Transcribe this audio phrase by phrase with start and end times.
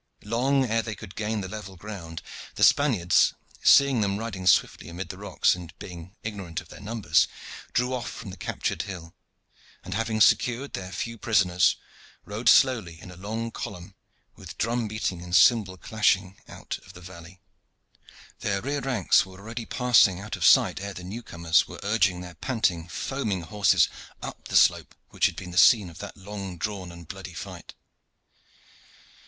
[0.23, 2.23] Long ere they could gain the level ground,
[2.55, 7.27] the Spaniards, seeing them riding swiftly amid the rocks, and being ignorant of their numbers,
[7.73, 9.13] drew off from the captured hill,
[9.83, 11.75] and, having secured their few prisoners,
[12.25, 13.93] rode slowly in a long column,
[14.35, 17.39] with drum beating and cymbal clashing, out of the valley.
[18.39, 22.21] Their rear ranks were already passing out of sight ere the new comers were urging
[22.21, 23.87] their panting, foaming horses
[24.19, 27.75] up the slope which had been the scene of that long drawn and bloody fight.